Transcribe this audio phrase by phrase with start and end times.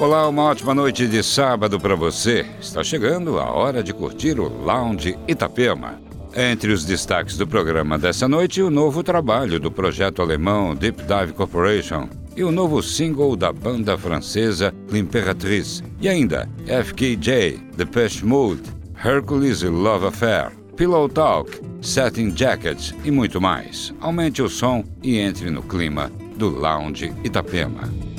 [0.00, 2.44] Olá, uma ótima noite de sábado para você.
[2.60, 5.98] Está chegando a hora de curtir o Lounge Itapema.
[6.36, 11.32] Entre os destaques do programa dessa noite, o novo trabalho do projeto alemão Deep Dive
[11.32, 15.82] Corporation e o novo single da banda francesa L'Imperatrice.
[16.00, 18.62] E ainda FKJ, Depeche Mode,
[19.02, 23.94] Hercules e Love Affair, Pillow Talk, Satin Jackets e muito mais.
[24.00, 28.13] Aumente o som e entre no clima do Lounge Itapema.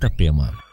[0.00, 0.69] Itapema.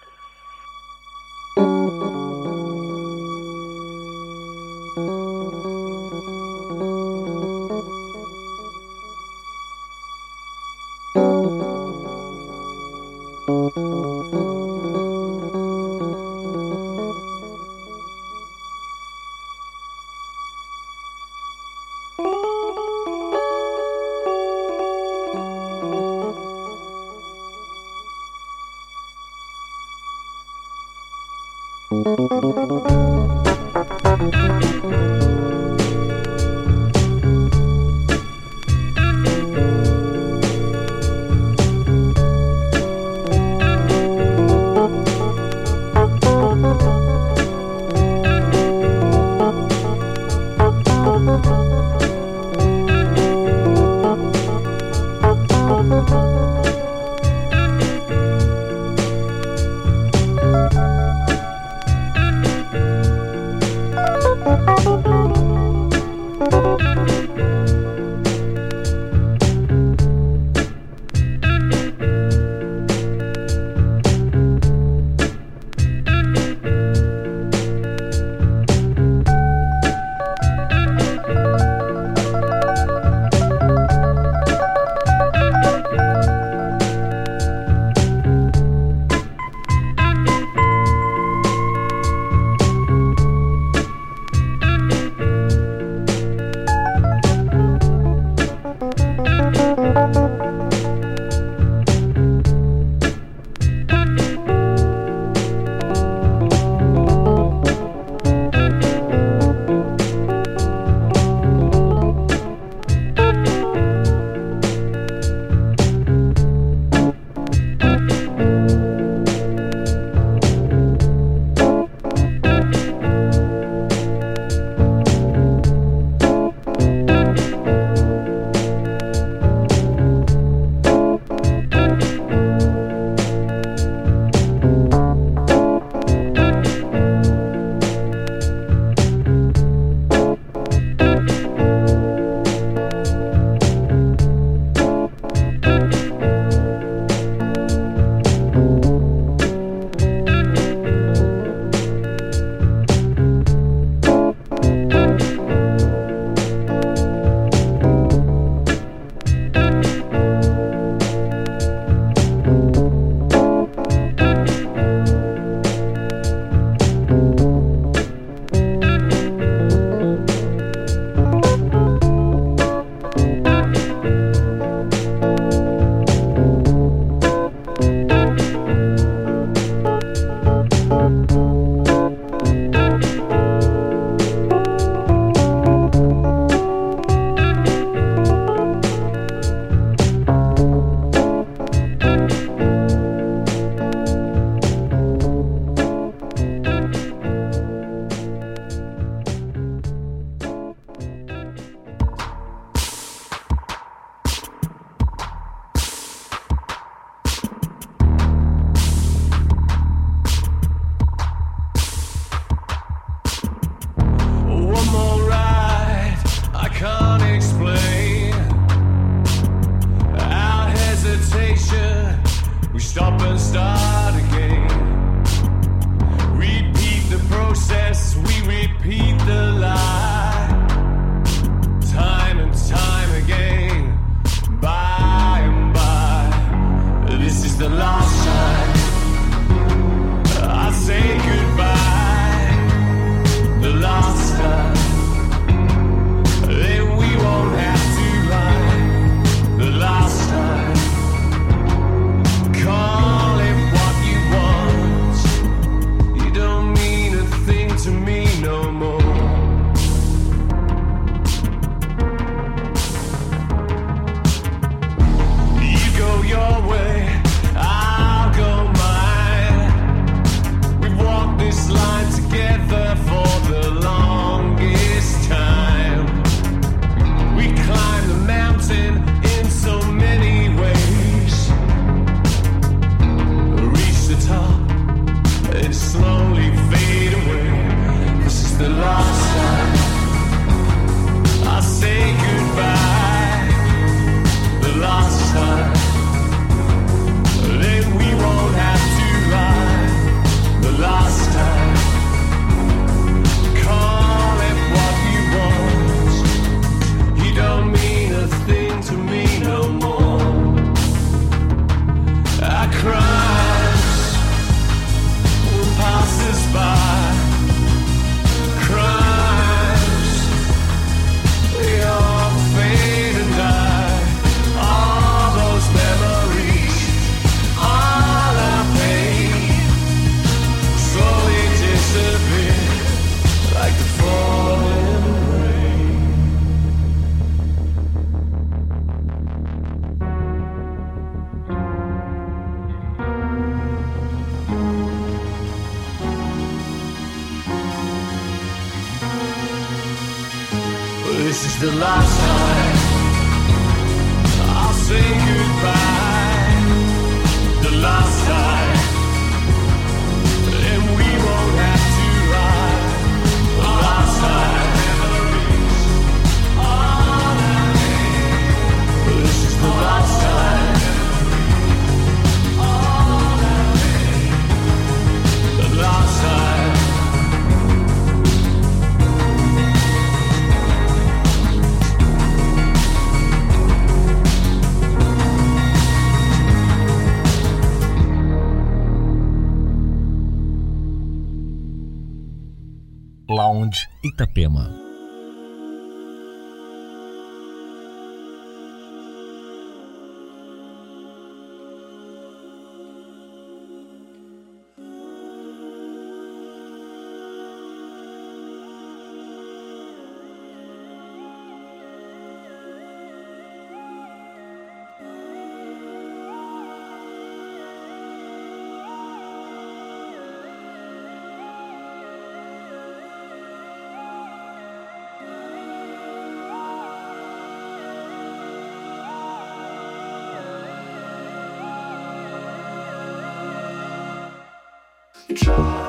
[435.38, 435.87] try.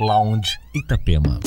[0.00, 1.40] Lounge Itapema.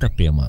[0.00, 0.48] Itapema.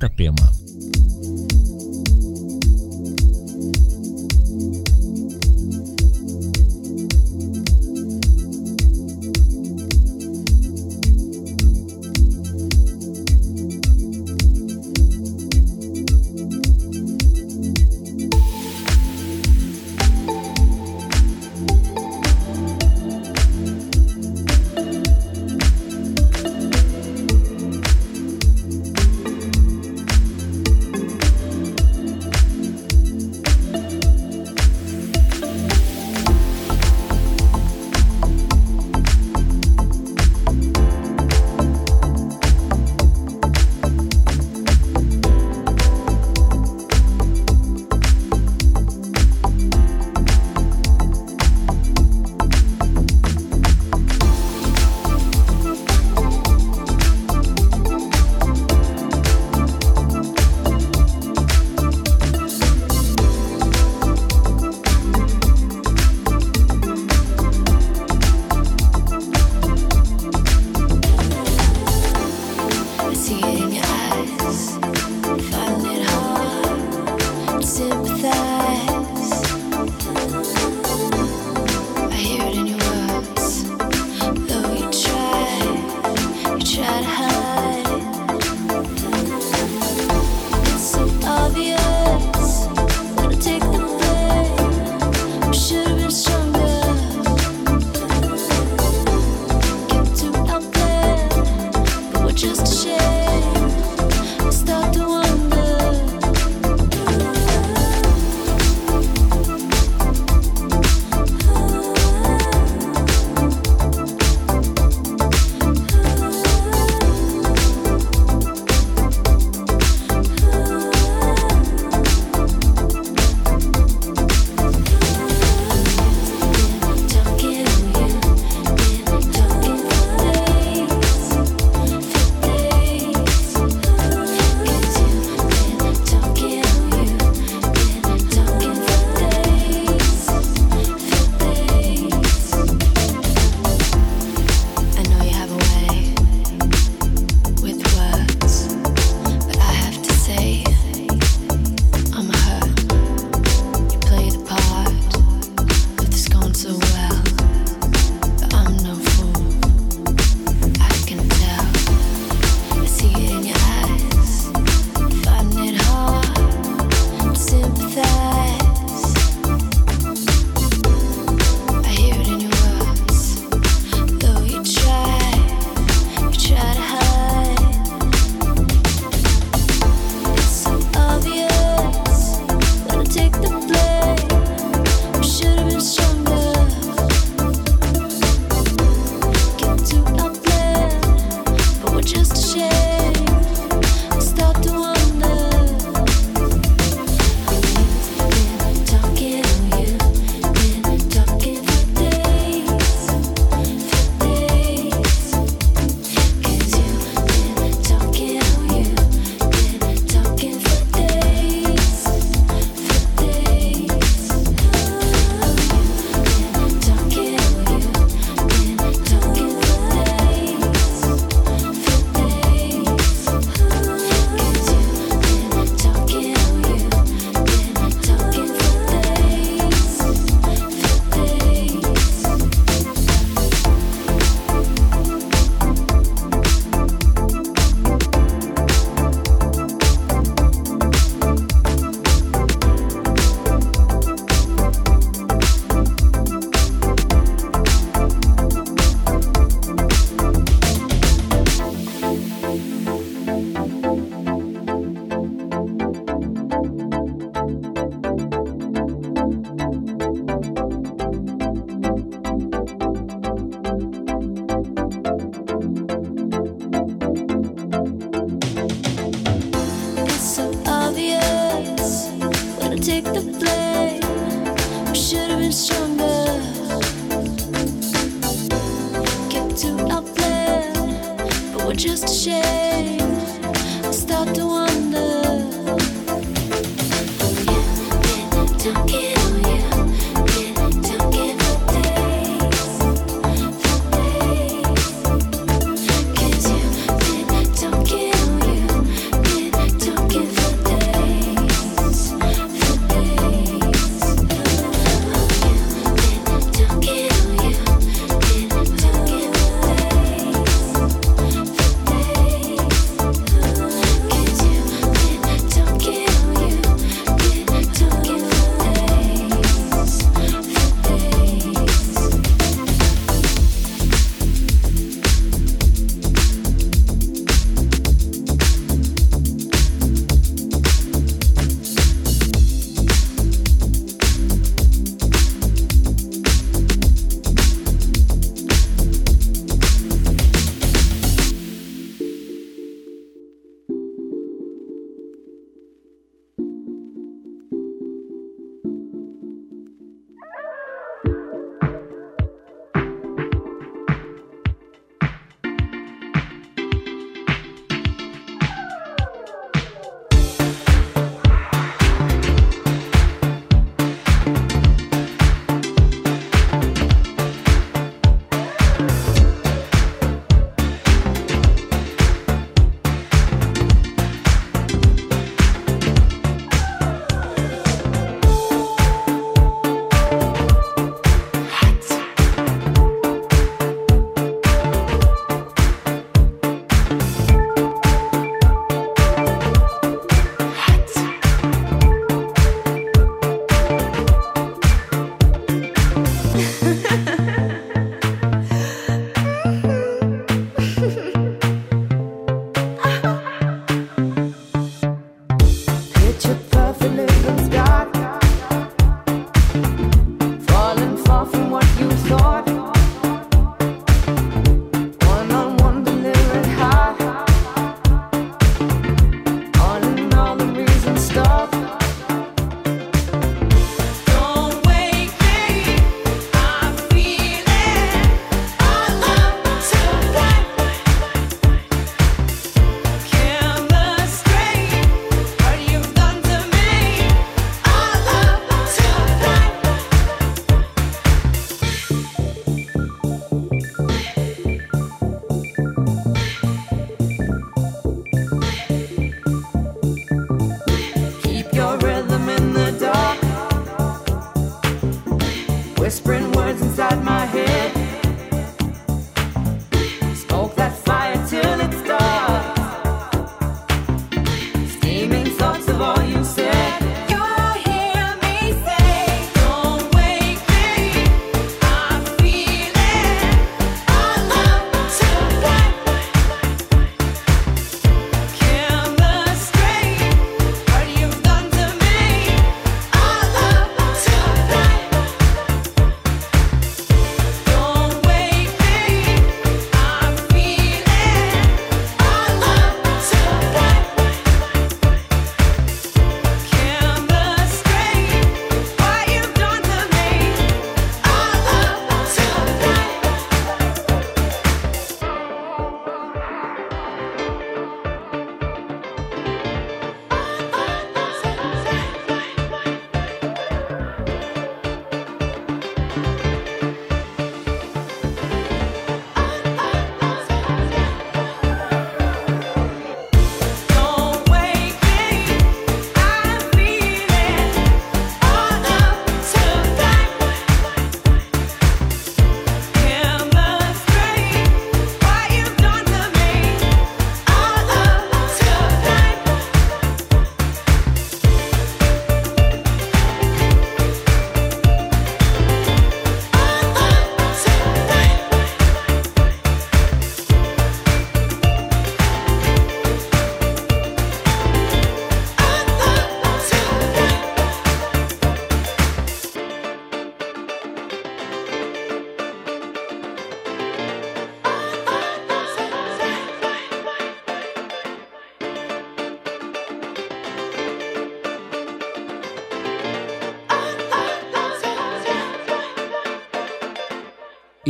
[0.00, 0.59] Itapema.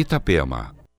[0.01, 0.73] Itapema